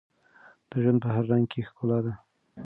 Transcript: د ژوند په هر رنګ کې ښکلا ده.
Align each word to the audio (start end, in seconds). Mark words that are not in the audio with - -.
د 0.69 0.71
ژوند 0.83 0.99
په 1.03 1.09
هر 1.13 1.23
رنګ 1.31 1.45
کې 1.51 1.67
ښکلا 1.67 1.99
ده. 2.05 2.13